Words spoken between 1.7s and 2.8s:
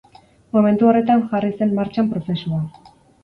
martxan prozesua.